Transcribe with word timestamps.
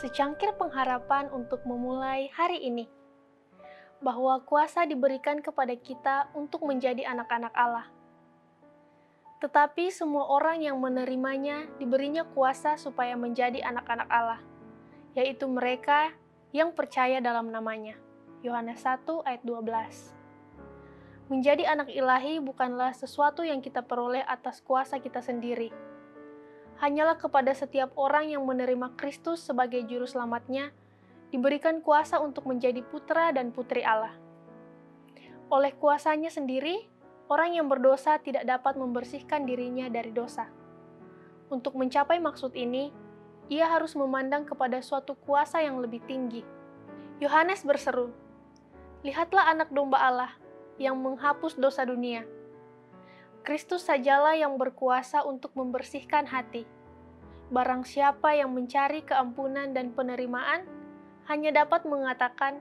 secangkir 0.00 0.56
pengharapan 0.56 1.28
untuk 1.28 1.60
memulai 1.68 2.32
hari 2.32 2.64
ini. 2.64 2.88
Bahwa 4.00 4.40
kuasa 4.48 4.88
diberikan 4.88 5.44
kepada 5.44 5.76
kita 5.76 6.32
untuk 6.32 6.64
menjadi 6.64 7.04
anak-anak 7.04 7.52
Allah. 7.52 7.92
Tetapi 9.44 9.92
semua 9.92 10.24
orang 10.32 10.64
yang 10.64 10.80
menerimanya 10.80 11.68
diberinya 11.76 12.24
kuasa 12.24 12.80
supaya 12.80 13.12
menjadi 13.12 13.60
anak-anak 13.60 14.08
Allah, 14.08 14.40
yaitu 15.12 15.44
mereka 15.44 16.16
yang 16.56 16.72
percaya 16.72 17.20
dalam 17.20 17.52
namanya. 17.52 17.96
Yohanes 18.40 18.80
1 18.80 19.04
ayat 19.28 19.44
12. 19.44 20.16
Menjadi 21.28 21.68
anak 21.68 21.92
ilahi 21.92 22.40
bukanlah 22.40 22.96
sesuatu 22.96 23.44
yang 23.44 23.60
kita 23.60 23.84
peroleh 23.84 24.24
atas 24.24 24.64
kuasa 24.64 24.96
kita 24.96 25.20
sendiri, 25.20 25.68
hanyalah 26.80 27.20
kepada 27.20 27.52
setiap 27.52 27.92
orang 27.94 28.32
yang 28.32 28.42
menerima 28.48 28.96
Kristus 28.96 29.44
sebagai 29.44 29.84
juru 29.84 30.08
selamatnya, 30.08 30.72
diberikan 31.28 31.84
kuasa 31.84 32.18
untuk 32.18 32.48
menjadi 32.48 32.80
putra 32.80 33.30
dan 33.36 33.52
putri 33.52 33.84
Allah. 33.84 34.16
Oleh 35.52 35.76
kuasanya 35.76 36.32
sendiri, 36.32 36.88
orang 37.28 37.54
yang 37.54 37.68
berdosa 37.68 38.16
tidak 38.18 38.48
dapat 38.48 38.80
membersihkan 38.80 39.44
dirinya 39.44 39.92
dari 39.92 40.10
dosa. 40.10 40.48
Untuk 41.52 41.76
mencapai 41.76 42.16
maksud 42.16 42.56
ini, 42.56 42.88
ia 43.52 43.68
harus 43.68 43.92
memandang 43.92 44.48
kepada 44.48 44.80
suatu 44.80 45.12
kuasa 45.14 45.60
yang 45.60 45.82
lebih 45.84 46.00
tinggi. 46.08 46.46
Yohanes 47.20 47.60
berseru, 47.66 48.08
"Lihatlah 49.04 49.52
anak 49.52 49.68
domba 49.68 50.00
Allah 50.00 50.32
yang 50.80 50.96
menghapus 50.96 51.60
dosa 51.60 51.84
dunia." 51.84 52.39
Kristus 53.40 53.88
sajalah 53.88 54.36
yang 54.36 54.60
berkuasa 54.60 55.24
untuk 55.24 55.56
membersihkan 55.56 56.28
hati. 56.28 56.68
Barang 57.48 57.88
siapa 57.88 58.36
yang 58.36 58.52
mencari 58.52 59.00
keampunan 59.00 59.72
dan 59.72 59.96
penerimaan, 59.96 60.68
hanya 61.26 61.64
dapat 61.64 61.88
mengatakan, 61.88 62.60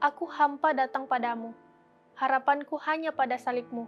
Aku 0.00 0.24
hampa 0.30 0.72
datang 0.72 1.04
padamu. 1.04 1.52
Harapanku 2.16 2.80
hanya 2.88 3.12
pada 3.12 3.36
salibmu. 3.36 3.84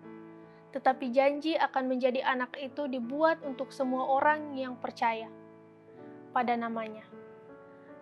Tetapi 0.76 1.08
janji 1.08 1.56
akan 1.56 1.88
menjadi 1.88 2.20
anak 2.26 2.52
itu 2.60 2.84
dibuat 2.84 3.40
untuk 3.44 3.72
semua 3.72 4.08
orang 4.08 4.52
yang 4.52 4.76
percaya 4.76 5.32
pada 6.32 6.56
namanya. 6.56 7.04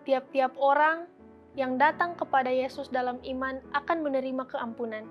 Tiap-tiap 0.07 0.55
orang 0.57 1.05
yang 1.53 1.75
datang 1.75 2.15
kepada 2.15 2.47
Yesus 2.47 2.87
dalam 2.89 3.19
iman 3.21 3.59
akan 3.75 3.97
menerima 4.01 4.43
keampunan. 4.47 5.03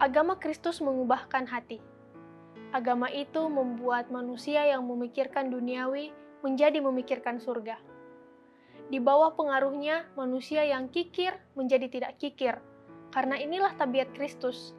Agama 0.00 0.40
Kristus 0.40 0.80
mengubahkan 0.80 1.44
hati 1.44 1.76
Agama 2.72 3.12
itu 3.12 3.52
membuat 3.52 4.08
manusia 4.08 4.64
yang 4.64 4.88
memikirkan 4.88 5.52
duniawi 5.52 6.08
menjadi 6.40 6.80
memikirkan 6.80 7.36
surga. 7.36 7.76
Di 8.88 8.96
bawah 8.96 9.36
pengaruhnya, 9.36 10.08
manusia 10.16 10.64
yang 10.64 10.88
kikir 10.88 11.36
menjadi 11.52 11.92
tidak 11.92 12.12
kikir, 12.16 12.56
karena 13.12 13.36
inilah 13.44 13.76
tabiat 13.76 14.08
Kristus. 14.16 14.72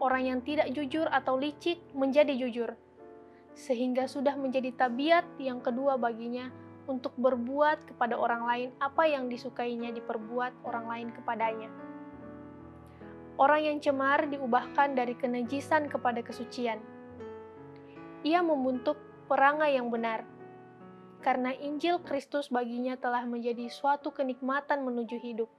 Orang 0.00 0.24
yang 0.24 0.40
tidak 0.40 0.72
jujur 0.72 1.12
atau 1.12 1.36
licik 1.36 1.84
menjadi 1.92 2.32
jujur, 2.32 2.72
sehingga 3.52 4.08
sudah 4.08 4.32
menjadi 4.40 4.72
tabiat 4.72 5.28
yang 5.44 5.60
kedua 5.60 6.00
baginya 6.00 6.48
untuk 6.88 7.12
berbuat 7.20 7.84
kepada 7.84 8.16
orang 8.16 8.48
lain 8.48 8.68
apa 8.80 9.04
yang 9.04 9.28
disukainya 9.28 9.92
diperbuat 9.92 10.64
orang 10.64 10.88
lain 10.88 11.08
kepadanya. 11.12 11.68
Orang 13.40 13.64
yang 13.64 13.78
cemar 13.80 14.28
diubahkan 14.28 14.92
dari 14.92 15.16
kenejisan 15.16 15.88
kepada 15.88 16.20
kesucian. 16.20 16.78
Ia 18.22 18.44
membentuk 18.44 19.00
perangai 19.26 19.74
yang 19.74 19.88
benar, 19.88 20.22
karena 21.24 21.54
Injil 21.56 21.98
Kristus 22.02 22.52
baginya 22.52 22.94
telah 22.98 23.24
menjadi 23.24 23.66
suatu 23.72 24.12
kenikmatan 24.12 24.84
menuju 24.84 25.16
hidup. 25.18 25.50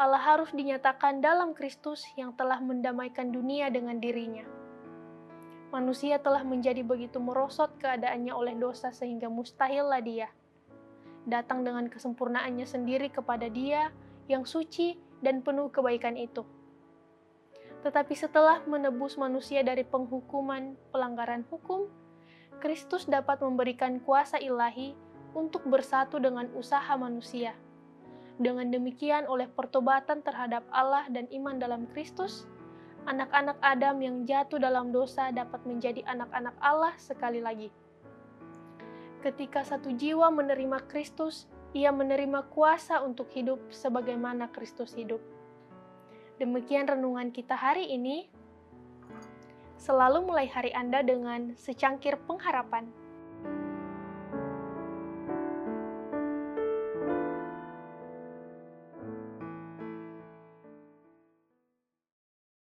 Allah 0.00 0.20
harus 0.20 0.48
dinyatakan 0.56 1.20
dalam 1.20 1.52
Kristus 1.52 2.02
yang 2.16 2.32
telah 2.32 2.56
mendamaikan 2.58 3.28
dunia 3.28 3.68
dengan 3.68 4.00
dirinya. 4.00 4.48
Manusia 5.70 6.18
telah 6.18 6.42
menjadi 6.42 6.82
begitu 6.82 7.20
merosot 7.22 7.70
keadaannya 7.78 8.34
oleh 8.34 8.58
dosa 8.58 8.90
sehingga 8.90 9.30
mustahillah 9.30 10.02
dia 10.02 10.28
datang 11.28 11.62
dengan 11.62 11.86
kesempurnaannya 11.86 12.64
sendiri 12.64 13.12
kepada 13.12 13.46
dia 13.46 13.92
yang 14.30 14.46
suci 14.46 14.94
dan 15.18 15.42
penuh 15.42 15.74
kebaikan 15.74 16.14
itu. 16.14 16.46
Tetapi 17.82 18.14
setelah 18.14 18.62
menebus 18.68 19.18
manusia 19.18 19.66
dari 19.66 19.82
penghukuman 19.82 20.78
pelanggaran 20.94 21.42
hukum, 21.50 21.90
Kristus 22.60 23.08
dapat 23.08 23.40
memberikan 23.40 23.98
kuasa 24.04 24.36
ilahi 24.36 24.92
untuk 25.32 25.64
bersatu 25.66 26.20
dengan 26.20 26.46
usaha 26.52 26.92
manusia. 26.94 27.56
Dengan 28.40 28.68
demikian, 28.72 29.28
oleh 29.28 29.48
pertobatan 29.48 30.24
terhadap 30.24 30.64
Allah 30.72 31.08
dan 31.12 31.28
iman 31.32 31.56
dalam 31.60 31.88
Kristus, 31.92 32.48
anak-anak 33.04 33.56
Adam 33.64 34.00
yang 34.00 34.16
jatuh 34.28 34.60
dalam 34.60 34.92
dosa 34.92 35.32
dapat 35.32 35.60
menjadi 35.64 36.04
anak-anak 36.08 36.56
Allah 36.60 36.92
sekali 37.00 37.40
lagi. 37.40 37.68
Ketika 39.20 39.64
satu 39.64 39.92
jiwa 39.92 40.32
menerima 40.32 40.88
Kristus, 40.88 41.48
ia 41.70 41.94
menerima 41.94 42.50
kuasa 42.50 42.98
untuk 43.06 43.30
hidup 43.30 43.62
sebagaimana 43.70 44.50
Kristus 44.50 44.90
hidup. 44.98 45.22
Demikian 46.42 46.88
renungan 46.90 47.30
kita 47.30 47.54
hari 47.54 47.86
ini. 47.94 48.26
Selalu 49.80 50.26
mulai 50.28 50.50
hari 50.50 50.74
Anda 50.74 51.00
dengan 51.00 51.54
secangkir 51.56 52.18
pengharapan. 52.26 52.90